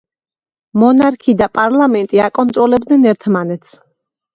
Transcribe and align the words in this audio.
მონარქი 0.83 1.37
და 1.43 1.49
პარლამენტი 1.59 2.25
აკონტროლებენ 2.31 3.11
ერთმანეთს. 3.15 3.81